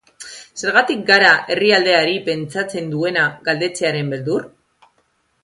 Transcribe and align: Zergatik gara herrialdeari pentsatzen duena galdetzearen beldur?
Zergatik 0.61 1.03
gara 1.09 1.33
herrialdeari 1.55 2.15
pentsatzen 2.31 2.89
duena 2.95 3.27
galdetzearen 3.51 4.11
beldur? 4.17 4.49